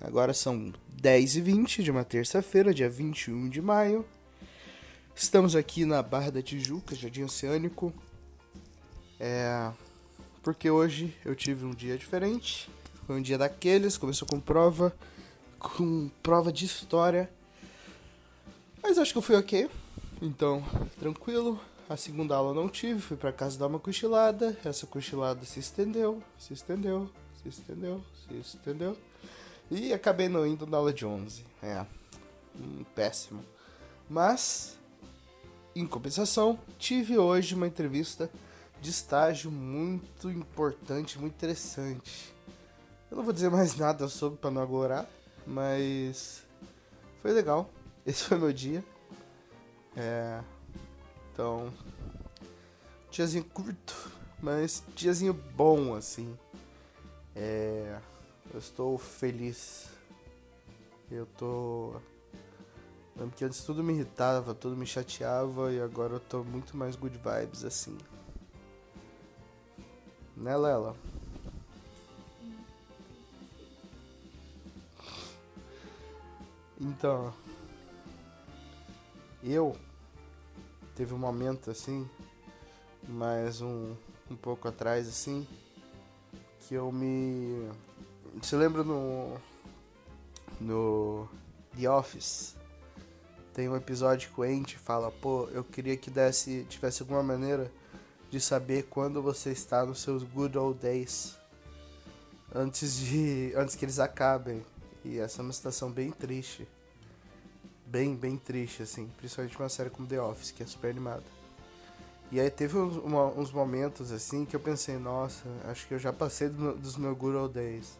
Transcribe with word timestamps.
Agora 0.00 0.32
são 0.32 0.72
10h20 1.00 1.82
de 1.82 1.90
uma 1.90 2.04
terça-feira, 2.04 2.72
dia 2.72 2.88
21 2.88 3.50
de 3.50 3.60
maio. 3.60 4.04
Estamos 5.14 5.54
aqui 5.54 5.84
na 5.84 6.02
Barra 6.02 6.30
da 6.30 6.42
Tijuca, 6.42 6.94
Jardim 6.94 7.24
Oceânico. 7.24 7.92
É. 9.18 9.70
Porque 10.42 10.70
hoje 10.70 11.14
eu 11.22 11.36
tive 11.36 11.66
um 11.66 11.74
dia 11.74 11.98
diferente. 11.98 12.70
Foi 13.06 13.18
um 13.18 13.22
dia 13.22 13.36
daqueles, 13.36 13.98
começou 13.98 14.26
com 14.26 14.40
prova, 14.40 14.96
com 15.58 16.10
prova 16.22 16.50
de 16.50 16.64
história. 16.64 17.30
Mas 18.82 18.96
acho 18.96 19.12
que 19.12 19.18
eu 19.18 19.22
fui 19.22 19.36
ok. 19.36 19.68
Então, 20.22 20.64
tranquilo. 20.98 21.60
A 21.90 21.96
segunda 21.96 22.36
aula 22.36 22.54
não 22.54 22.68
tive, 22.68 23.00
fui 23.00 23.16
para 23.18 23.32
casa 23.32 23.58
dar 23.58 23.66
uma 23.66 23.78
cochilada. 23.78 24.56
Essa 24.64 24.86
cochilada 24.86 25.44
se 25.44 25.60
estendeu, 25.60 26.22
se 26.38 26.54
estendeu, 26.54 27.10
se 27.42 27.48
estendeu, 27.48 28.02
se 28.26 28.34
estendeu. 28.38 28.96
E 29.70 29.92
acabei 29.92 30.28
não 30.28 30.46
indo 30.46 30.66
na 30.66 30.76
aula 30.76 30.92
de 30.92 31.06
11. 31.06 31.44
É, 31.62 31.84
hum, 32.58 32.84
péssimo. 32.94 33.44
Mas, 34.08 34.76
em 35.76 35.86
compensação, 35.86 36.58
tive 36.78 37.16
hoje 37.16 37.54
uma 37.54 37.66
entrevista 37.66 38.28
de 38.80 38.90
estágio 38.90 39.50
muito 39.50 40.28
importante, 40.28 41.18
muito 41.18 41.34
interessante. 41.34 42.34
Eu 43.10 43.16
não 43.16 43.24
vou 43.24 43.32
dizer 43.32 43.50
mais 43.50 43.76
nada 43.76 44.08
sobre 44.08 44.38
para 44.38 44.50
não 44.50 44.62
agorar, 44.62 45.06
mas 45.46 46.42
foi 47.22 47.32
legal. 47.32 47.70
Esse 48.04 48.24
foi 48.24 48.38
meu 48.38 48.52
dia. 48.52 48.84
É, 49.96 50.40
então, 51.32 51.72
diazinho 53.10 53.44
curto, 53.44 54.10
mas 54.42 54.82
diazinho 54.94 55.32
bom 55.32 55.94
assim. 55.94 56.36
É, 57.36 57.98
eu 58.52 58.58
estou 58.58 58.98
feliz. 58.98 59.88
Eu 61.10 61.26
tô. 61.38 61.94
Lembro 63.16 63.36
que 63.36 63.44
antes 63.44 63.62
tudo 63.62 63.82
me 63.82 63.92
irritava, 63.92 64.54
tudo 64.54 64.76
me 64.76 64.86
chateava 64.86 65.72
e 65.72 65.80
agora 65.80 66.14
eu 66.14 66.20
tô 66.20 66.42
muito 66.42 66.76
mais 66.76 66.96
good 66.96 67.18
vibes 67.18 67.64
assim. 67.64 67.96
Né, 70.36 70.56
Lela? 70.56 70.96
Então, 76.80 77.34
eu 79.44 79.76
teve 80.94 81.12
um 81.12 81.18
momento 81.18 81.70
assim, 81.70 82.08
mais 83.06 83.60
um, 83.60 83.94
um 84.30 84.36
pouco 84.36 84.66
atrás 84.66 85.06
assim, 85.06 85.46
que 86.60 86.74
eu 86.74 86.90
me. 86.90 87.68
Você 88.40 88.56
lembra 88.56 88.84
no. 88.84 89.36
No 90.60 91.28
The 91.76 91.90
Office? 91.90 92.56
Tem 93.54 93.68
um 93.68 93.76
episódio 93.76 94.30
que 94.30 94.40
o 94.40 94.44
Andy 94.44 94.76
fala, 94.76 95.10
pô, 95.10 95.48
eu 95.52 95.64
queria 95.64 95.96
que 95.96 96.10
desse, 96.10 96.64
tivesse 96.68 97.02
alguma 97.02 97.22
maneira 97.22 97.70
de 98.30 98.40
saber 98.40 98.84
quando 98.84 99.20
você 99.20 99.50
está 99.50 99.84
nos 99.84 100.00
seus 100.00 100.22
good 100.22 100.56
old 100.56 100.78
days 100.78 101.36
antes 102.54 102.96
de 102.96 103.52
antes 103.56 103.74
que 103.74 103.84
eles 103.84 103.98
acabem. 103.98 104.64
E 105.04 105.18
essa 105.18 105.40
é 105.40 105.42
uma 105.42 105.52
situação 105.52 105.90
bem 105.90 106.10
triste. 106.10 106.68
Bem, 107.86 108.14
bem 108.14 108.36
triste, 108.36 108.82
assim. 108.82 109.10
Principalmente 109.16 109.58
uma 109.58 109.68
série 109.68 109.90
como 109.90 110.06
The 110.06 110.20
Office, 110.20 110.52
que 110.52 110.62
é 110.62 110.66
super 110.66 110.90
animada. 110.90 111.24
E 112.30 112.38
aí 112.38 112.48
teve 112.48 112.78
uns, 112.78 112.96
uma, 112.96 113.26
uns 113.26 113.50
momentos, 113.50 114.12
assim, 114.12 114.44
que 114.44 114.54
eu 114.54 114.60
pensei, 114.60 114.96
nossa, 114.98 115.42
acho 115.64 115.88
que 115.88 115.94
eu 115.94 115.98
já 115.98 116.12
passei 116.12 116.48
do, 116.48 116.76
dos 116.76 116.96
meus 116.96 117.16
good 117.18 117.36
old 117.36 117.54
days. 117.54 117.98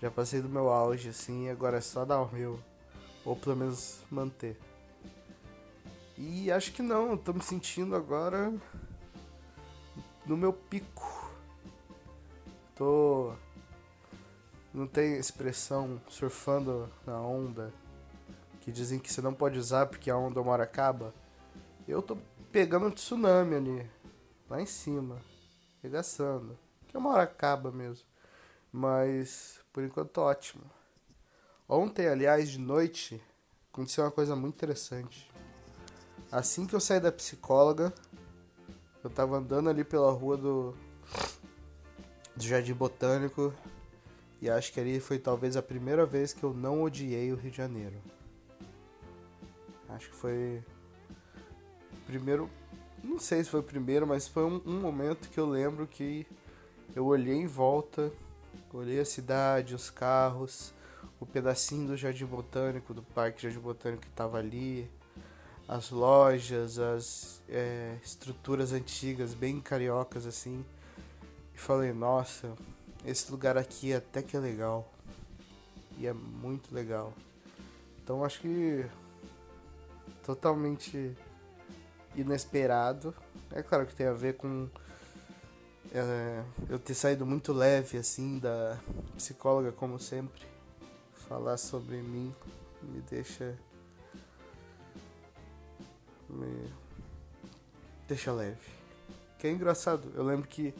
Já 0.00 0.10
passei 0.10 0.40
do 0.40 0.48
meu 0.48 0.68
auge, 0.68 1.08
assim, 1.08 1.48
agora 1.48 1.78
é 1.78 1.80
só 1.80 2.04
dar 2.04 2.20
o 2.20 2.32
meu. 2.32 2.60
Ou 3.24 3.34
pelo 3.34 3.56
menos 3.56 4.00
manter. 4.10 4.58
E 6.16 6.50
acho 6.52 6.72
que 6.72 6.82
não, 6.82 7.16
tô 7.16 7.32
me 7.32 7.42
sentindo 7.42 7.96
agora 7.96 8.52
no 10.26 10.36
meu 10.36 10.52
pico. 10.52 11.30
Tô. 12.76 13.32
Não 14.72 14.86
tem 14.86 15.16
expressão 15.16 16.00
surfando 16.08 16.90
na 17.06 17.20
onda 17.20 17.72
que 18.60 18.72
dizem 18.72 18.98
que 18.98 19.12
você 19.12 19.20
não 19.20 19.34
pode 19.34 19.58
usar 19.58 19.86
porque 19.86 20.10
a 20.10 20.16
onda 20.16 20.40
uma 20.40 20.52
hora 20.52 20.64
acaba. 20.64 21.14
Eu 21.86 22.00
tô 22.00 22.16
pegando 22.50 22.86
um 22.86 22.90
tsunami 22.90 23.56
ali, 23.56 23.90
lá 24.48 24.60
em 24.60 24.66
cima, 24.66 25.18
regaçando. 25.82 26.58
Que 26.88 26.96
uma 26.96 27.10
hora 27.10 27.24
acaba 27.24 27.70
mesmo. 27.70 28.06
Mas 28.76 29.60
por 29.72 29.84
enquanto 29.84 30.18
ótimo. 30.18 30.64
Ontem, 31.68 32.08
aliás, 32.08 32.50
de 32.50 32.58
noite, 32.58 33.22
aconteceu 33.72 34.02
uma 34.02 34.10
coisa 34.10 34.34
muito 34.34 34.56
interessante. 34.56 35.30
Assim 36.32 36.66
que 36.66 36.74
eu 36.74 36.80
saí 36.80 36.98
da 36.98 37.12
psicóloga, 37.12 37.94
eu 39.04 39.08
tava 39.08 39.36
andando 39.36 39.70
ali 39.70 39.84
pela 39.84 40.10
rua 40.10 40.36
do, 40.36 40.74
do 42.34 42.42
Jardim 42.42 42.74
Botânico 42.74 43.54
e 44.42 44.50
acho 44.50 44.72
que 44.72 44.80
ali 44.80 44.98
foi 44.98 45.20
talvez 45.20 45.56
a 45.56 45.62
primeira 45.62 46.04
vez 46.04 46.32
que 46.32 46.42
eu 46.42 46.52
não 46.52 46.82
odiei 46.82 47.32
o 47.32 47.36
Rio 47.36 47.52
de 47.52 47.56
Janeiro. 47.56 48.02
Acho 49.88 50.10
que 50.10 50.16
foi 50.16 50.64
primeiro, 52.06 52.50
não 53.04 53.20
sei 53.20 53.44
se 53.44 53.50
foi 53.50 53.60
o 53.60 53.62
primeiro, 53.62 54.04
mas 54.04 54.26
foi 54.26 54.42
um, 54.42 54.60
um 54.66 54.80
momento 54.80 55.28
que 55.28 55.38
eu 55.38 55.46
lembro 55.46 55.86
que 55.86 56.26
eu 56.92 57.06
olhei 57.06 57.36
em 57.36 57.46
volta, 57.46 58.12
olhei 58.78 59.00
a 59.00 59.04
cidade, 59.04 59.74
os 59.74 59.90
carros, 59.90 60.72
o 61.20 61.26
pedacinho 61.26 61.88
do 61.88 61.96
Jardim 61.96 62.26
Botânico, 62.26 62.92
do 62.92 63.02
Parque 63.02 63.42
Jardim 63.42 63.60
Botânico 63.60 64.02
que 64.02 64.10
tava 64.10 64.38
ali, 64.38 64.90
as 65.68 65.90
lojas, 65.90 66.78
as 66.78 67.42
é, 67.48 67.96
estruturas 68.02 68.72
antigas, 68.72 69.34
bem 69.34 69.60
cariocas 69.60 70.26
assim. 70.26 70.64
E 71.54 71.58
falei, 71.58 71.92
nossa, 71.92 72.52
esse 73.04 73.30
lugar 73.30 73.56
aqui 73.56 73.94
até 73.94 74.22
que 74.22 74.36
é 74.36 74.40
legal. 74.40 74.92
E 75.98 76.06
é 76.06 76.12
muito 76.12 76.74
legal. 76.74 77.12
Então 78.02 78.24
acho 78.24 78.40
que 78.40 78.84
totalmente 80.24 81.16
inesperado. 82.16 83.14
É 83.50 83.62
claro 83.62 83.86
que 83.86 83.94
tem 83.94 84.06
a 84.06 84.12
ver 84.12 84.34
com 84.36 84.68
é, 84.68 84.83
eu 86.68 86.78
ter 86.78 86.94
saído 86.94 87.24
muito 87.24 87.52
leve 87.52 87.98
assim 87.98 88.38
da 88.38 88.78
psicóloga 89.16 89.72
como 89.72 89.98
sempre. 89.98 90.42
Falar 91.28 91.56
sobre 91.56 91.96
mim 91.96 92.34
me 92.82 93.00
deixa 93.02 93.56
me 96.28 96.72
deixa 98.08 98.32
leve. 98.32 98.74
Que 99.38 99.46
é 99.46 99.50
engraçado. 99.50 100.10
Eu 100.14 100.24
lembro 100.24 100.48
que 100.48 100.74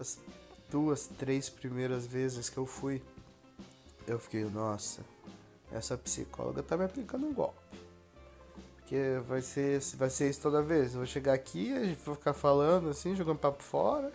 as 0.00 0.18
duas, 0.70 1.06
três 1.06 1.48
primeiras 1.48 2.06
vezes 2.06 2.48
que 2.48 2.58
eu 2.58 2.66
fui, 2.66 3.02
eu 4.06 4.18
fiquei, 4.18 4.44
nossa, 4.44 5.02
essa 5.72 5.96
psicóloga 5.96 6.62
tá 6.62 6.76
me 6.76 6.84
aplicando 6.84 7.26
um 7.26 7.32
golpe. 7.32 7.58
Porque 8.76 9.18
vai 9.26 9.40
ser, 9.40 9.80
vai 9.96 10.10
ser 10.10 10.28
isso 10.28 10.40
toda 10.40 10.62
vez. 10.62 10.92
Eu 10.92 10.98
vou 10.98 11.06
chegar 11.06 11.32
aqui, 11.32 11.72
vai 12.04 12.16
ficar 12.16 12.34
falando 12.34 12.90
assim, 12.90 13.14
jogando 13.14 13.38
papo 13.38 13.62
fora. 13.62 14.12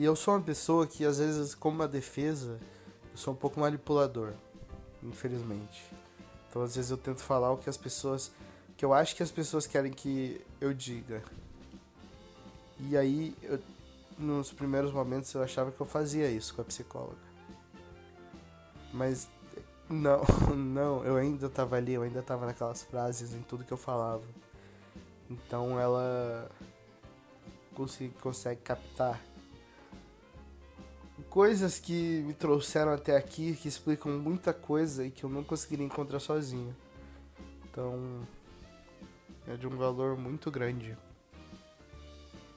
E 0.00 0.04
eu 0.06 0.16
sou 0.16 0.32
uma 0.32 0.40
pessoa 0.40 0.86
que, 0.86 1.04
às 1.04 1.18
vezes, 1.18 1.54
como 1.54 1.76
uma 1.76 1.86
defesa, 1.86 2.58
eu 3.12 3.18
sou 3.18 3.34
um 3.34 3.36
pouco 3.36 3.60
manipulador. 3.60 4.32
Infelizmente. 5.02 5.84
Então, 6.48 6.62
às 6.62 6.74
vezes, 6.74 6.90
eu 6.90 6.96
tento 6.96 7.20
falar 7.20 7.52
o 7.52 7.58
que 7.58 7.68
as 7.68 7.76
pessoas 7.76 8.32
que 8.78 8.82
eu 8.82 8.94
acho 8.94 9.14
que 9.14 9.22
as 9.22 9.30
pessoas 9.30 9.66
querem 9.66 9.92
que 9.92 10.40
eu 10.58 10.72
diga. 10.72 11.22
E 12.78 12.96
aí, 12.96 13.36
eu, 13.42 13.60
nos 14.18 14.50
primeiros 14.50 14.90
momentos, 14.90 15.34
eu 15.34 15.42
achava 15.42 15.70
que 15.70 15.78
eu 15.78 15.84
fazia 15.84 16.30
isso 16.30 16.54
com 16.54 16.62
a 16.62 16.64
psicóloga. 16.64 17.20
Mas 18.94 19.28
não, 19.86 20.22
não, 20.56 21.04
eu 21.04 21.16
ainda 21.18 21.46
tava 21.50 21.76
ali, 21.76 21.92
eu 21.92 22.02
ainda 22.02 22.22
tava 22.22 22.46
naquelas 22.46 22.82
frases 22.84 23.34
em 23.34 23.42
tudo 23.42 23.64
que 23.64 23.72
eu 23.72 23.76
falava. 23.76 24.24
Então 25.28 25.78
ela 25.78 26.50
consegue, 27.74 28.14
consegue 28.14 28.62
captar 28.62 29.20
coisas 31.30 31.78
que 31.78 32.22
me 32.26 32.34
trouxeram 32.34 32.92
até 32.92 33.16
aqui, 33.16 33.54
que 33.54 33.68
explicam 33.68 34.18
muita 34.18 34.52
coisa 34.52 35.06
e 35.06 35.10
que 35.10 35.22
eu 35.22 35.30
não 35.30 35.44
conseguiria 35.44 35.86
encontrar 35.86 36.18
sozinho. 36.18 36.76
Então, 37.64 38.26
é 39.46 39.56
de 39.56 39.66
um 39.66 39.76
valor 39.76 40.18
muito 40.18 40.50
grande. 40.50 40.98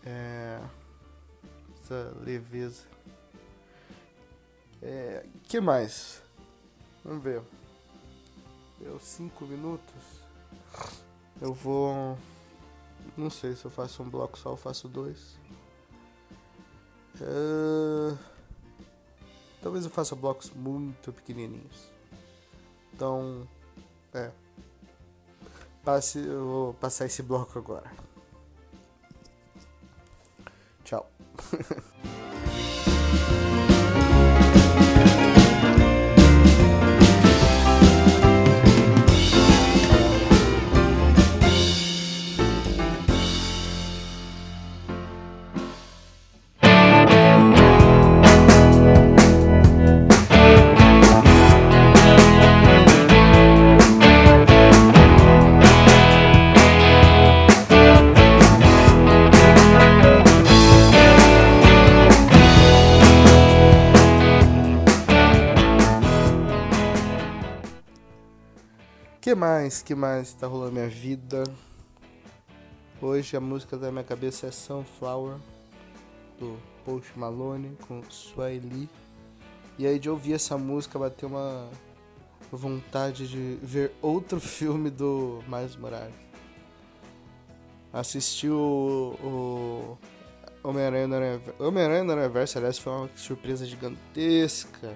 É, 0.03 0.59
essa 1.75 2.13
leveza. 2.19 2.83
É, 4.81 5.23
que 5.43 5.61
mais? 5.61 6.21
Vamos 7.05 7.23
ver. 7.23 7.41
Deu 8.79 8.99
cinco 8.99 9.45
minutos. 9.45 10.03
Eu 11.39 11.53
vou. 11.53 12.17
Não 13.15 13.29
sei 13.29 13.55
se 13.55 13.65
eu 13.65 13.71
faço 13.71 14.01
um 14.01 14.09
bloco 14.09 14.37
só 14.37 14.49
ou 14.51 14.57
faço 14.57 14.87
dois. 14.87 15.37
É... 17.21 18.32
Talvez 19.63 19.85
eu 19.85 19.89
faça 19.89 20.13
blocos 20.13 20.51
muito 20.51 21.13
pequenininhos. 21.13 21.89
Então, 22.93 23.47
é. 24.13 24.29
Passe, 25.83 26.19
eu 26.19 26.45
vou 26.45 26.73
passar 26.73 27.05
esse 27.05 27.23
bloco 27.23 27.57
agora. 27.57 27.89
Tchau. 30.83 31.09
mais? 69.43 69.81
que 69.81 69.93
mais 69.93 70.33
tá 70.33 70.47
rolando 70.47 70.71
minha 70.71 70.87
vida? 70.87 71.43
Hoje 73.01 73.35
a 73.35 73.41
música 73.41 73.75
da 73.75 73.91
minha 73.91 74.03
cabeça 74.03 74.47
é 74.47 74.51
Sunflower, 74.51 75.35
do 76.39 76.57
Post 76.85 77.11
Malone 77.19 77.77
com 77.85 78.01
Swahili. 78.09 78.89
E 79.77 79.85
aí 79.85 79.99
de 79.99 80.09
ouvir 80.09 80.35
essa 80.35 80.57
música 80.57 80.97
bateu 80.97 81.27
uma 81.27 81.69
vontade 82.49 83.27
de 83.27 83.59
ver 83.61 83.91
outro 84.01 84.39
filme 84.39 84.89
do 84.89 85.43
Miles 85.45 85.75
Morales. 85.75 86.15
Assisti 87.91 88.47
o, 88.47 89.17
o 89.21 89.97
Homem-Aranha 90.63 91.07
no 91.07 91.67
Homem-Aranha 91.67 92.03
no 92.05 92.13
aliás, 92.13 92.77
foi 92.79 92.93
uma 92.93 93.09
surpresa 93.17 93.65
gigantesca 93.65 94.95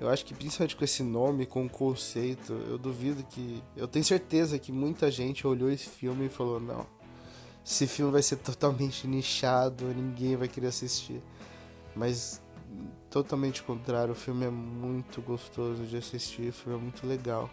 eu 0.00 0.08
acho 0.08 0.24
que 0.24 0.32
principalmente 0.32 0.74
com 0.74 0.82
esse 0.82 1.02
nome, 1.02 1.44
com 1.44 1.66
o 1.66 1.68
conceito, 1.68 2.54
eu 2.54 2.78
duvido 2.78 3.22
que. 3.22 3.62
Eu 3.76 3.86
tenho 3.86 4.04
certeza 4.04 4.58
que 4.58 4.72
muita 4.72 5.10
gente 5.10 5.46
olhou 5.46 5.70
esse 5.70 5.90
filme 5.90 6.26
e 6.26 6.28
falou: 6.30 6.58
não, 6.58 6.86
esse 7.64 7.86
filme 7.86 8.10
vai 8.10 8.22
ser 8.22 8.36
totalmente 8.36 9.06
nichado, 9.06 9.84
ninguém 9.94 10.36
vai 10.36 10.48
querer 10.48 10.68
assistir. 10.68 11.22
Mas 11.94 12.40
totalmente 13.10 13.62
contrário, 13.62 14.12
o 14.12 14.16
filme 14.16 14.46
é 14.46 14.50
muito 14.50 15.20
gostoso 15.20 15.84
de 15.84 15.98
assistir, 15.98 16.48
o 16.48 16.52
filme 16.52 16.78
é 16.78 16.82
muito 16.82 17.06
legal. 17.06 17.50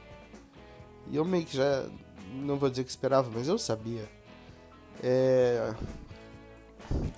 E 1.12 1.18
eu 1.18 1.26
meio 1.26 1.46
que 1.46 1.58
já. 1.58 1.86
Não 2.34 2.58
vou 2.58 2.70
dizer 2.70 2.86
que 2.86 2.90
esperava, 2.90 3.30
mas 3.30 3.50
eu 3.50 3.58
sabia. 3.58 4.10
É. 5.04 5.74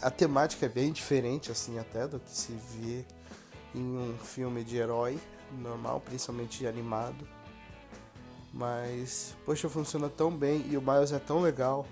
A 0.02 0.10
temática 0.10 0.66
é 0.66 0.70
bem 0.70 0.92
diferente, 0.92 1.52
assim, 1.52 1.78
até 1.78 2.08
do 2.08 2.20
que 2.20 2.32
se 2.32 2.52
vê 2.52 3.06
em 3.74 3.82
um 3.82 4.18
filme 4.18 4.64
de 4.64 4.78
herói 4.78 5.20
normal, 5.52 6.02
principalmente 6.02 6.66
animado. 6.66 7.28
Mas, 8.54 9.36
poxa, 9.46 9.70
funciona 9.70 10.10
tão 10.10 10.32
bem 10.32 10.66
e 10.70 10.78
o 10.78 10.82
Miles 10.82 11.12
é 11.12 11.20
tão 11.20 11.40
legal. 11.40 11.86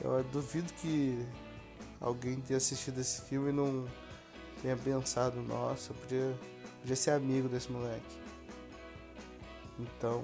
Eu 0.00 0.22
duvido 0.24 0.72
que 0.74 1.24
alguém 2.00 2.36
tenha 2.40 2.56
assistido 2.56 3.00
esse 3.00 3.22
filme 3.22 3.50
e 3.50 3.52
não 3.52 3.86
tenha 4.62 4.76
pensado, 4.76 5.40
nossa, 5.42 5.94
podia, 5.94 6.36
podia 6.80 6.96
ser 6.96 7.12
amigo 7.12 7.48
desse 7.48 7.70
moleque. 7.70 8.18
Então, 9.78 10.22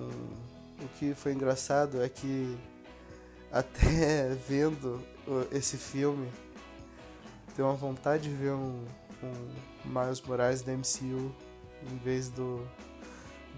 o 0.81 0.88
que 0.99 1.14
foi 1.14 1.32
engraçado 1.32 2.02
é 2.02 2.08
que 2.08 2.56
até 3.50 4.35
vendo 4.49 5.00
esse 5.52 5.76
filme, 5.76 6.29
tem 7.55 7.64
uma 7.64 7.75
vontade 7.75 8.25
de 8.25 8.35
ver 8.35 8.50
um, 8.50 8.85
com 9.25 9.88
Miles 9.88 10.21
Morales 10.21 10.62
da 10.62 10.73
MCU 10.73 11.32
em 11.91 11.97
vez 11.99 12.31
do, 12.31 12.67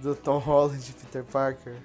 do 0.03 0.15
Tom 0.15 0.39
Holland 0.39 0.93
Peter 0.93 1.25
Parker. 1.25 1.77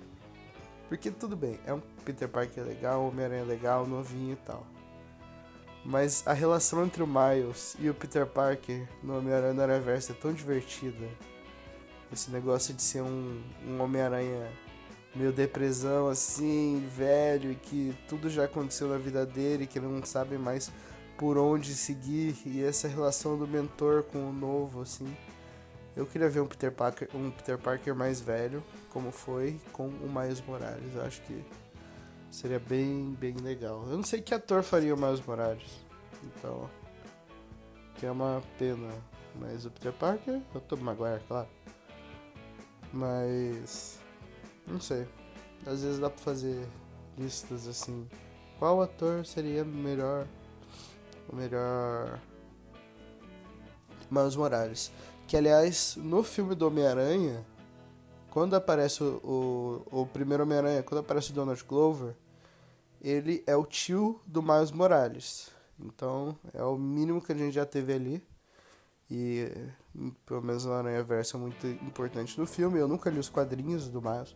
Porque 0.88 1.10
tudo 1.10 1.36
bem, 1.36 1.60
é 1.66 1.74
um 1.74 1.82
Peter 2.04 2.28
Parker 2.28 2.64
legal, 2.64 3.08
Homem-Aranha 3.08 3.44
legal, 3.44 3.88
novinho 3.88 4.34
e 4.34 4.36
tal. 4.38 4.66
Mas 5.86 6.26
a 6.28 6.34
relação 6.34 6.84
entre 6.86 7.02
o 7.02 7.08
Miles 7.08 7.76
e 7.80 7.90
o 7.90 7.94
Peter 7.94 8.26
Parker 8.26 8.88
no 9.02 9.18
Homem-Aranha 9.18 9.54
no 9.54 9.66
Reverso 9.66 10.12
é 10.12 10.16
tão 10.16 10.34
divertida. 10.34 11.08
Esse 12.12 12.30
negócio 12.30 12.74
de 12.74 12.82
ser 12.82 13.02
um, 13.02 13.42
um 13.66 13.82
Homem-Aranha 13.82 14.52
meio 15.16 15.32
depressão 15.32 16.08
assim, 16.08 16.86
velho, 16.96 17.52
e 17.52 17.56
que 17.56 17.96
tudo 18.08 18.30
já 18.30 18.46
aconteceu 18.46 18.88
na 18.88 18.98
vida 18.98 19.26
dele, 19.26 19.66
que 19.66 19.80
ele 19.80 19.88
não 19.88 20.04
sabe 20.06 20.38
mais 20.38 20.72
por 21.22 21.38
onde 21.38 21.76
seguir 21.76 22.36
e 22.48 22.64
essa 22.64 22.88
relação 22.88 23.38
do 23.38 23.48
mentor 23.48 24.02
com 24.02 24.28
o 24.28 24.34
novo, 24.34 24.82
assim. 24.82 25.16
Eu 25.96 26.04
queria 26.08 26.28
ver 26.28 26.40
um 26.40 26.48
Peter 26.48 26.72
Parker, 26.72 27.08
um 27.14 27.30
Peter 27.30 27.60
Parker 27.60 27.94
mais 27.94 28.20
velho, 28.20 28.64
como 28.90 29.12
foi 29.12 29.62
com 29.72 29.88
o 29.88 30.12
Miles 30.12 30.42
Morales. 30.42 30.96
Eu 30.96 31.04
acho 31.04 31.22
que 31.22 31.46
seria 32.32 32.58
bem, 32.58 33.16
bem 33.20 33.36
legal. 33.36 33.84
Eu 33.88 33.98
não 33.98 34.04
sei 34.04 34.20
que 34.20 34.34
ator 34.34 34.64
faria 34.64 34.96
o 34.96 34.98
Miles 34.98 35.24
Morales, 35.24 35.70
então 36.24 36.68
que 37.98 38.08
é 38.08 38.12
uma 38.12 38.42
pena. 38.58 38.90
Mas 39.40 39.64
o 39.64 39.70
Peter 39.70 39.94
Parker, 39.94 40.42
o 40.56 40.60
Tobey 40.60 40.84
Maguire, 40.84 41.22
claro. 41.28 41.48
Mas 42.92 44.00
não 44.66 44.82
sei. 44.82 45.08
Às 45.68 45.84
vezes 45.84 46.00
dá 46.00 46.10
pra 46.10 46.20
fazer 46.20 46.68
listas 47.16 47.68
assim. 47.68 48.10
Qual 48.58 48.82
ator 48.82 49.24
seria 49.24 49.64
melhor 49.64 50.26
melhor 51.36 52.20
Miles 54.10 54.36
Morales. 54.36 54.92
Que 55.28 55.38
aliás, 55.38 55.96
no 55.96 56.24
filme 56.24 56.54
do 56.54 56.68
Homem-Aranha, 56.68 57.46
quando 58.30 58.56
aparece 58.56 59.04
o, 59.04 59.84
o, 59.92 60.02
o 60.02 60.06
primeiro 60.06 60.44
Homem-Aranha, 60.44 60.84
quando 60.84 61.00
aparece 61.00 61.32
o 61.32 61.34
Donald 61.34 61.64
Glover, 61.64 62.14
ele 63.02 63.44
é 63.48 63.56
o 63.56 63.66
tio 63.66 64.22
do 64.26 64.44
Miles 64.44 64.72
Morales. 64.72 65.50
Então 65.80 66.38
é 66.54 66.64
o 66.64 66.78
mínimo 66.78 67.22
que 67.22 67.32
a 67.32 67.36
gente 67.36 67.54
já 67.54 67.66
teve 67.66 67.94
ali. 67.94 68.24
E 69.10 69.52
pelo 70.26 70.42
menos 70.42 70.66
o 70.66 70.72
Aranha 70.72 71.04
Verso 71.04 71.36
é 71.36 71.40
muito 71.40 71.68
importante 71.68 72.40
no 72.40 72.46
filme. 72.46 72.80
Eu 72.80 72.88
nunca 72.88 73.10
li 73.10 73.20
os 73.20 73.30
quadrinhos 73.30 73.88
do 73.90 74.02
Miles. 74.02 74.36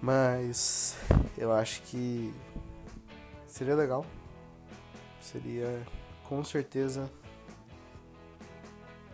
Mas 0.00 0.96
eu 1.38 1.52
acho 1.52 1.82
que 1.82 2.34
seria 3.46 3.76
legal 3.76 4.04
seria 5.22 5.82
com 6.28 6.42
certeza 6.44 7.10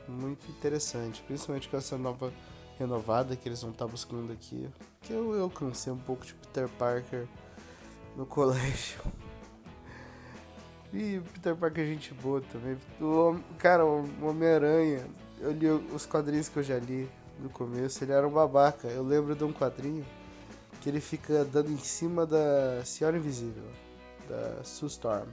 muito 0.09 0.51
interessante, 0.51 1.23
principalmente 1.23 1.69
com 1.69 1.77
essa 1.77 1.99
nova 1.99 2.33
renovada 2.79 3.37
que 3.37 3.49
eles 3.49 3.61
vão 3.61 3.71
estar 3.71 3.85
tá 3.85 3.91
buscando 3.91 4.33
aqui. 4.33 4.69
Que 5.03 5.13
eu, 5.13 5.35
eu 5.35 5.51
cansei 5.51 5.93
um 5.93 5.99
pouco 5.99 6.25
de 6.25 6.35
Peter 6.35 6.69
Parker 6.71 7.27
no 8.17 8.25
colégio. 8.27 9.01
E 10.93 11.21
Peter 11.35 11.55
Parker 11.55 11.85
é 11.85 11.87
gente 11.87 12.15
boa 12.15 12.41
também. 12.41 12.77
O, 13.01 13.39
cara, 13.59 13.85
o 13.85 14.09
Homem-Aranha, 14.23 15.07
eu 15.39 15.53
li 15.53 15.69
os 15.69 16.07
quadrinhos 16.07 16.49
que 16.49 16.59
eu 16.59 16.63
já 16.63 16.79
li 16.79 17.09
no 17.39 17.51
começo, 17.51 18.03
ele 18.03 18.13
era 18.13 18.27
um 18.27 18.33
babaca. 18.33 18.89
Eu 18.89 19.03
lembro 19.03 19.35
de 19.35 19.45
um 19.45 19.53
quadrinho 19.53 20.05
que 20.81 20.89
ele 20.89 21.01
fica 21.01 21.45
dando 21.45 21.71
em 21.71 21.79
cima 21.79 22.25
da 22.25 22.83
Senhora 22.85 23.19
Invisível, 23.19 23.65
da 24.29 24.65
Sue 24.65 24.89
Storm 24.89 25.29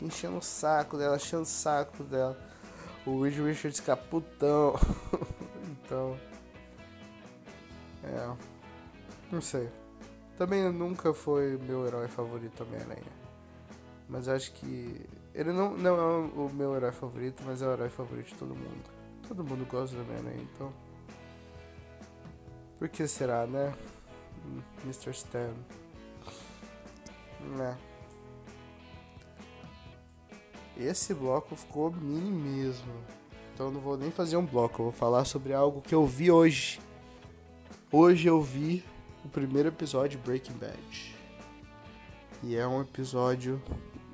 enchendo 0.00 0.38
o 0.38 0.42
saco 0.42 0.96
dela, 0.96 1.16
enchendo 1.16 1.42
o 1.42 1.46
saco 1.46 2.02
dela. 2.04 2.38
O 3.06 3.22
Reed 3.22 3.38
Richards 3.38 3.80
caputão. 3.80 4.74
então. 5.84 6.18
É. 8.04 8.36
Não 9.30 9.40
sei. 9.40 9.68
Também 10.36 10.70
nunca 10.72 11.12
foi 11.12 11.58
meu 11.58 11.86
herói 11.86 12.08
favorito 12.08 12.62
Homem-Aranha. 12.62 13.12
Mas 14.08 14.28
acho 14.28 14.52
que. 14.52 15.06
Ele 15.34 15.52
não, 15.52 15.76
não 15.76 15.96
é 15.96 16.16
o 16.34 16.50
meu 16.52 16.74
herói 16.74 16.92
favorito, 16.92 17.42
mas 17.46 17.62
é 17.62 17.66
o 17.66 17.72
herói 17.72 17.88
favorito 17.88 18.28
de 18.28 18.34
todo 18.34 18.54
mundo. 18.54 18.90
Todo 19.28 19.44
mundo 19.44 19.64
gosta 19.66 19.94
do 19.94 20.02
Homem-Aranha, 20.02 20.42
então. 20.42 20.72
Por 22.78 22.88
que 22.88 23.06
será, 23.06 23.46
né? 23.46 23.74
Mr. 24.84 25.10
Stan. 25.10 25.52
Né. 27.56 27.76
Esse 30.76 31.12
bloco 31.14 31.56
ficou 31.56 31.90
mini 31.92 32.30
mesmo. 32.30 32.92
Então 33.54 33.70
não 33.70 33.80
vou 33.80 33.96
nem 33.96 34.10
fazer 34.10 34.36
um 34.36 34.46
bloco, 34.46 34.80
eu 34.80 34.84
vou 34.84 34.92
falar 34.92 35.24
sobre 35.24 35.52
algo 35.52 35.80
que 35.80 35.94
eu 35.94 36.06
vi 36.06 36.30
hoje. 36.30 36.80
Hoje 37.92 38.28
eu 38.28 38.40
vi 38.40 38.84
o 39.24 39.28
primeiro 39.28 39.68
episódio 39.68 40.18
de 40.18 40.24
Breaking 40.24 40.54
Bad. 40.54 41.16
E 42.42 42.56
é 42.56 42.66
um 42.66 42.80
episódio 42.80 43.60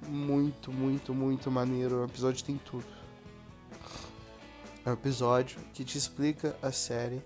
muito, 0.08 0.72
muito, 0.72 1.14
muito 1.14 1.50
maneiro. 1.50 2.00
O 2.00 2.04
episódio 2.04 2.44
tem 2.44 2.58
tudo. 2.58 2.86
É 4.84 4.90
um 4.90 4.94
episódio 4.94 5.58
que 5.72 5.84
te 5.84 5.96
explica 5.96 6.56
a 6.62 6.72
série 6.72 7.22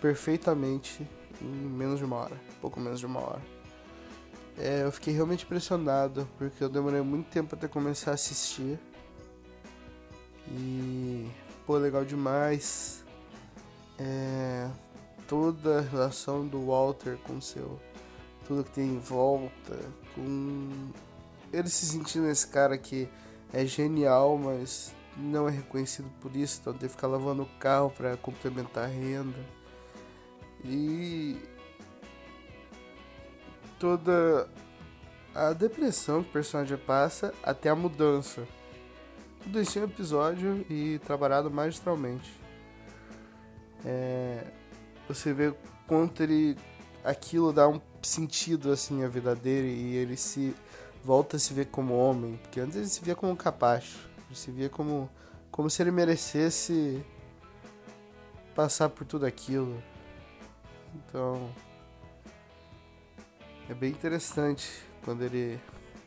perfeitamente 0.00 1.06
em 1.40 1.46
menos 1.46 1.98
de 1.98 2.04
uma 2.04 2.16
hora, 2.16 2.40
pouco 2.60 2.80
menos 2.80 3.00
de 3.00 3.06
uma 3.06 3.20
hora. 3.20 3.42
É, 4.56 4.82
eu 4.84 4.92
fiquei 4.92 5.12
realmente 5.12 5.44
impressionado 5.44 6.28
porque 6.38 6.62
eu 6.62 6.68
demorei 6.68 7.00
muito 7.00 7.28
tempo 7.28 7.54
até 7.54 7.66
começar 7.66 8.12
a 8.12 8.14
assistir. 8.14 8.78
E 10.48 11.28
pô, 11.66 11.76
legal 11.76 12.04
demais. 12.04 13.04
É, 13.98 14.68
toda 15.26 15.78
a 15.78 15.82
relação 15.82 16.46
do 16.46 16.66
Walter 16.66 17.16
com 17.24 17.40
seu 17.40 17.80
tudo 18.46 18.64
que 18.64 18.70
tem 18.72 18.84
em 18.84 18.98
volta, 18.98 19.78
com 20.14 20.90
ele 21.52 21.68
se 21.68 21.86
sentindo 21.86 22.28
esse 22.28 22.46
cara 22.46 22.76
que 22.76 23.08
é 23.52 23.64
genial, 23.64 24.36
mas 24.36 24.92
não 25.16 25.48
é 25.48 25.50
reconhecido 25.50 26.10
por 26.20 26.34
isso, 26.36 26.58
então 26.60 26.72
tem 26.72 26.88
que 26.88 26.94
ficar 26.94 27.06
lavando 27.06 27.42
o 27.42 27.58
carro 27.58 27.90
para 27.90 28.16
complementar 28.16 28.84
a 28.84 28.88
renda. 28.88 29.38
E 30.64 30.93
toda 33.84 34.48
a 35.34 35.52
depressão 35.52 36.22
que 36.22 36.30
o 36.30 36.32
personagem 36.32 36.78
passa 36.78 37.34
até 37.42 37.68
a 37.68 37.74
mudança. 37.74 38.48
Tudo 39.42 39.60
isso 39.60 39.78
em 39.78 39.82
um 39.82 39.84
episódio 39.84 40.66
e 40.70 40.98
trabalhado 41.00 41.50
magistralmente. 41.50 42.32
É, 43.84 44.42
você 45.06 45.34
vê 45.34 45.52
quanto 45.86 46.22
ele 46.22 46.56
aquilo 47.04 47.52
dá 47.52 47.68
um 47.68 47.78
sentido 48.00 48.72
assim 48.72 49.04
à 49.04 49.08
vida 49.08 49.36
dele 49.36 49.68
e 49.68 49.96
ele 49.96 50.16
se 50.16 50.56
volta 51.04 51.36
a 51.36 51.38
se 51.38 51.52
ver 51.52 51.66
como 51.66 51.94
homem, 51.94 52.38
porque 52.38 52.60
antes 52.60 52.76
ele 52.76 52.86
se 52.86 53.04
via 53.04 53.14
como 53.14 53.32
um 53.32 53.36
capacho, 53.36 54.08
ele 54.26 54.38
se 54.38 54.50
via 54.50 54.70
como 54.70 55.10
como 55.50 55.68
se 55.68 55.82
ele 55.82 55.90
merecesse 55.90 57.04
passar 58.54 58.88
por 58.88 59.06
tudo 59.06 59.26
aquilo. 59.26 59.76
Então, 60.94 61.50
é 63.68 63.74
bem 63.74 63.90
interessante 63.90 64.68
quando 65.04 65.22
ele, 65.22 65.60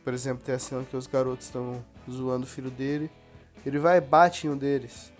por 0.04 0.14
exemplo, 0.14 0.44
tem 0.44 0.56
a 0.56 0.60
cena 0.60 0.84
que 0.84 0.96
os 0.96 1.08
garotos 1.08 1.46
estão 1.46 1.84
zoando 2.10 2.46
o 2.46 2.50
filho 2.50 2.70
dele, 2.70 3.10
ele 3.66 3.80
vai 3.80 3.98
e 3.98 4.02
bate 4.02 4.48
em 4.48 4.50
um 4.50 4.58
deles, 4.58 5.12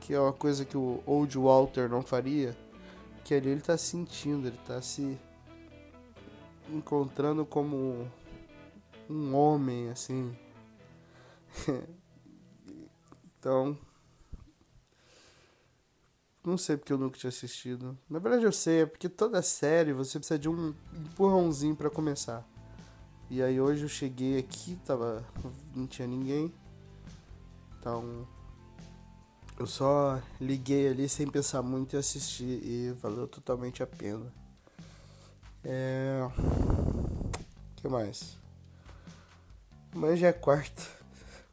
que 0.00 0.14
é 0.14 0.20
uma 0.20 0.32
coisa 0.32 0.64
que 0.64 0.76
o 0.76 1.02
Old 1.06 1.36
Walter 1.38 1.88
não 1.88 2.02
faria, 2.02 2.56
que 3.24 3.34
ali 3.34 3.48
ele 3.48 3.60
tá 3.60 3.76
sentindo, 3.76 4.46
ele 4.46 4.58
tá 4.66 4.80
se 4.82 5.18
encontrando 6.68 7.44
como 7.44 8.08
um 9.08 9.34
homem, 9.34 9.90
assim. 9.90 10.36
então. 13.38 13.76
Não 16.44 16.58
sei 16.58 16.76
porque 16.76 16.92
eu 16.92 16.98
nunca 16.98 17.18
tinha 17.18 17.30
assistido. 17.30 17.98
Na 18.08 18.18
verdade 18.18 18.44
eu 18.44 18.52
sei, 18.52 18.82
é 18.82 18.86
porque 18.86 19.08
toda 19.08 19.40
série 19.40 19.94
você 19.94 20.18
precisa 20.18 20.38
de 20.38 20.48
um 20.48 20.74
empurrãozinho 20.92 21.74
para 21.74 21.88
começar. 21.88 22.46
E 23.30 23.42
aí 23.42 23.58
hoje 23.58 23.84
eu 23.84 23.88
cheguei 23.88 24.38
aqui, 24.38 24.78
tava. 24.84 25.24
não 25.74 25.86
tinha 25.86 26.06
ninguém. 26.06 26.52
Então. 27.78 28.28
Eu 29.56 29.66
só 29.66 30.20
liguei 30.40 30.88
ali 30.88 31.08
sem 31.08 31.30
pensar 31.30 31.62
muito 31.62 31.94
e 31.94 31.96
assisti 31.96 32.44
e 32.44 32.92
valeu 33.00 33.28
totalmente 33.28 33.82
a 33.82 33.86
pena. 33.86 34.32
É. 35.64 36.28
Que 37.76 37.88
mais? 37.88 38.36
Amanhã 39.94 40.16
já 40.16 40.28
é 40.28 40.32
quarta. 40.32 40.82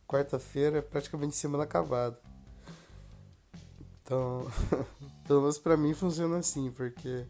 Quarta-feira 0.08 0.80
é 0.80 0.82
praticamente 0.82 1.36
semana 1.36 1.64
acabada. 1.64 2.20
Então, 4.12 4.46
pelo 5.26 5.40
menos 5.40 5.58
pra 5.58 5.78
mim 5.78 5.94
funciona 5.94 6.40
assim, 6.40 6.70
porque 6.70 7.26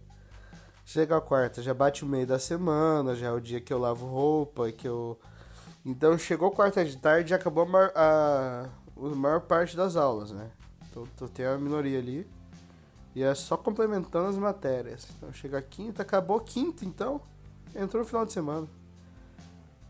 chega 0.84 1.16
a 1.16 1.22
quarta, 1.22 1.62
já 1.62 1.76
bate 1.76 2.04
o 2.04 2.08
meio 2.08 2.26
da 2.26 2.40
semana, 2.40 3.16
já 3.16 3.28
é 3.28 3.32
o 3.32 3.40
dia 3.40 3.62
que 3.62 3.72
eu 3.72 3.78
lavo 3.78 4.08
roupa, 4.08 4.72
que 4.72 4.88
eu. 4.88 5.20
Então 5.86 6.18
chegou 6.18 6.50
quarta 6.50 6.84
de 6.84 6.98
tarde 6.98 7.30
já 7.30 7.36
acabou 7.36 7.66
a 7.66 7.68
maior, 7.68 7.92
a, 7.94 8.66
a 8.98 9.16
maior 9.16 9.42
parte 9.42 9.78
das 9.78 9.96
aulas, 9.96 10.32
né? 10.32 10.50
Então 10.90 11.06
tem 11.28 11.46
a 11.46 11.56
minoria 11.56 12.00
ali. 12.00 12.28
E 13.14 13.22
é 13.22 13.36
só 13.36 13.56
complementando 13.56 14.30
as 14.30 14.38
matérias. 14.38 15.08
Então 15.16 15.32
chega 15.32 15.60
a 15.60 15.62
quinta, 15.62 16.02
acabou 16.02 16.40
quinta, 16.40 16.84
então 16.84 17.22
entrou 17.76 18.02
no 18.02 18.10
final 18.10 18.26
de 18.26 18.34
semana. 18.34 18.68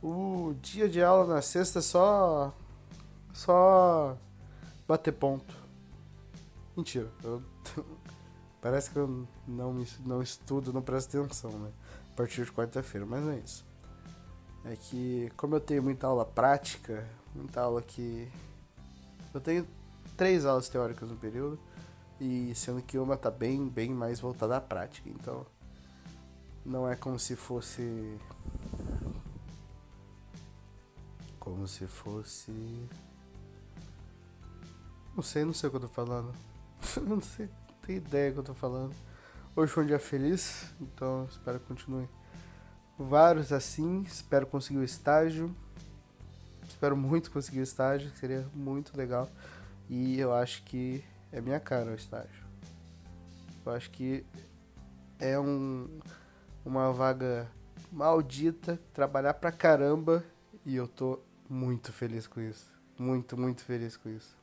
O 0.03 0.55
dia 0.61 0.89
de 0.89 1.01
aula 1.01 1.35
na 1.35 1.41
sexta 1.41 1.79
é 1.79 1.81
só. 1.81 2.53
só. 3.33 4.17
bater 4.85 5.13
ponto. 5.13 5.60
Mentira, 6.81 7.11
eu, 7.23 7.43
parece 8.59 8.89
que 8.89 8.97
eu 8.97 9.27
não, 9.47 9.85
não 10.03 10.19
estudo, 10.19 10.73
não 10.73 10.81
presto 10.81 11.15
atenção, 11.15 11.51
né? 11.51 11.71
A 12.11 12.15
partir 12.15 12.43
de 12.43 12.51
quarta-feira, 12.51 13.05
mas 13.05 13.23
não 13.23 13.33
é 13.33 13.37
isso. 13.37 13.63
É 14.65 14.75
que, 14.75 15.31
como 15.37 15.53
eu 15.53 15.59
tenho 15.59 15.83
muita 15.83 16.07
aula 16.07 16.25
prática, 16.25 17.07
muita 17.35 17.61
aula 17.61 17.83
que. 17.83 18.27
Eu 19.31 19.39
tenho 19.39 19.67
três 20.17 20.43
aulas 20.43 20.67
teóricas 20.69 21.07
no 21.07 21.15
período 21.17 21.59
e 22.19 22.51
sendo 22.55 22.81
que 22.81 22.97
uma 22.97 23.15
tá 23.15 23.29
bem, 23.29 23.67
bem 23.69 23.91
mais 23.91 24.19
voltada 24.19 24.57
à 24.57 24.61
prática. 24.61 25.07
Então, 25.07 25.45
não 26.65 26.89
é 26.89 26.95
como 26.95 27.19
se 27.19 27.35
fosse. 27.35 28.17
Como 31.39 31.67
se 31.67 31.85
fosse. 31.85 32.51
Não 35.15 35.21
sei, 35.21 35.45
não 35.45 35.53
sei 35.53 35.67
o 35.67 35.69
que 35.69 35.77
eu 35.77 35.81
tô 35.81 35.87
falando. 35.87 36.50
não 37.05 37.21
sei, 37.21 37.47
não 37.47 37.75
tenho 37.81 37.97
ideia 37.97 38.29
do 38.29 38.33
que 38.33 38.39
eu 38.39 38.43
tô 38.43 38.53
falando. 38.53 38.93
Hoje 39.55 39.71
foi 39.71 39.83
um 39.83 39.87
dia 39.87 39.99
feliz, 39.99 40.73
então 40.79 41.27
espero 41.29 41.59
que 41.59 41.65
continue. 41.65 42.07
Vários 42.97 43.51
assim, 43.51 44.01
espero 44.01 44.45
conseguir 44.45 44.79
o 44.79 44.83
estágio. 44.83 45.55
Espero 46.67 46.95
muito 46.95 47.31
conseguir 47.31 47.59
o 47.59 47.63
estágio, 47.63 48.09
seria 48.11 48.47
muito 48.53 48.95
legal. 48.95 49.29
E 49.89 50.19
eu 50.19 50.33
acho 50.33 50.63
que 50.63 51.03
é 51.31 51.41
minha 51.41 51.59
cara 51.59 51.91
o 51.91 51.95
estágio. 51.95 52.45
Eu 53.65 53.73
acho 53.73 53.91
que 53.91 54.25
é 55.19 55.39
um, 55.39 55.99
uma 56.65 56.91
vaga 56.91 57.49
maldita, 57.91 58.79
trabalhar 58.93 59.33
pra 59.33 59.51
caramba 59.51 60.23
e 60.65 60.75
eu 60.75 60.87
tô 60.87 61.19
muito 61.49 61.91
feliz 61.91 62.25
com 62.25 62.39
isso. 62.39 62.71
Muito, 62.97 63.37
muito 63.37 63.63
feliz 63.63 63.97
com 63.97 64.09
isso. 64.09 64.37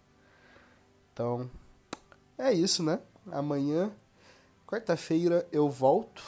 Então, 1.12 1.50
é 2.38 2.52
isso, 2.52 2.82
né? 2.82 3.00
Amanhã, 3.30 3.92
quarta-feira, 4.66 5.46
eu 5.52 5.68
volto. 5.68 6.22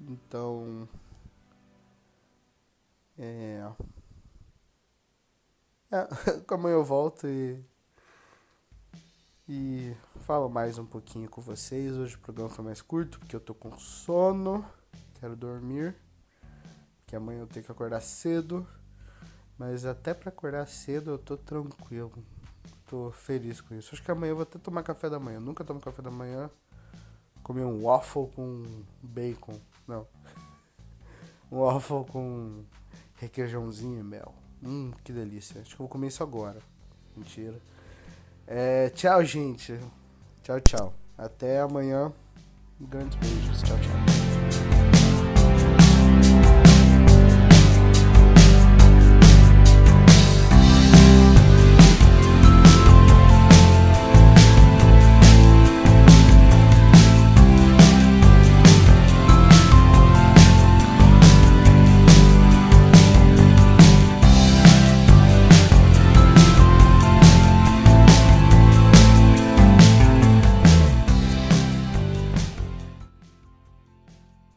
Então. 0.00 0.88
É. 3.18 3.68
é 5.90 6.08
amanhã 6.54 6.74
eu 6.74 6.84
volto 6.84 7.26
e 7.26 7.60
e 9.48 9.96
falo 10.20 10.50
mais 10.50 10.76
um 10.76 10.84
pouquinho 10.84 11.26
com 11.28 11.40
vocês. 11.40 11.96
Hoje 11.96 12.16
o 12.16 12.18
programa 12.18 12.50
foi 12.50 12.62
mais 12.62 12.82
curto 12.82 13.18
porque 13.18 13.34
eu 13.34 13.40
tô 13.40 13.54
com 13.54 13.78
sono, 13.78 14.62
quero 15.18 15.34
dormir, 15.34 15.96
que 17.06 17.16
amanhã 17.16 17.40
eu 17.40 17.46
tenho 17.46 17.64
que 17.64 17.72
acordar 17.72 18.02
cedo. 18.02 18.66
Mas 19.56 19.86
até 19.86 20.12
para 20.12 20.28
acordar 20.28 20.68
cedo 20.68 21.12
eu 21.12 21.18
tô 21.18 21.34
tranquilo. 21.34 22.12
Tô 22.88 23.10
feliz 23.10 23.60
com 23.60 23.74
isso. 23.74 23.90
Acho 23.92 24.02
que 24.02 24.10
amanhã 24.10 24.30
eu 24.30 24.36
vou 24.36 24.42
até 24.42 24.58
tomar 24.58 24.82
café 24.82 25.10
da 25.10 25.20
manhã. 25.20 25.36
Eu 25.36 25.42
nunca 25.42 25.62
tomo 25.62 25.78
café 25.78 26.00
da 26.00 26.10
manhã. 26.10 26.50
Comer 27.42 27.64
um 27.64 27.84
waffle 27.84 28.28
com 28.34 28.64
bacon. 29.02 29.58
Não. 29.86 30.06
Um 31.50 31.60
waffle 31.60 32.04
com 32.04 32.62
requeijãozinho 33.14 34.00
e 34.00 34.02
mel. 34.02 34.34
Hum, 34.62 34.92
que 35.02 35.14
delícia. 35.14 35.62
Acho 35.62 35.70
que 35.70 35.76
eu 35.76 35.86
vou 35.86 35.88
comer 35.88 36.08
isso 36.08 36.22
agora. 36.22 36.58
Mentira. 37.16 37.58
É, 38.46 38.90
tchau, 38.90 39.24
gente. 39.24 39.78
Tchau, 40.42 40.60
tchau. 40.60 40.94
Até 41.16 41.60
amanhã. 41.60 42.12
Grandes 42.78 43.16
beijos. 43.16 43.62
Tchau, 43.62 43.78
tchau. 43.78 44.87